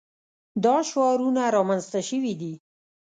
[0.63, 2.53] دا شعارونه رامنځته شوي دي.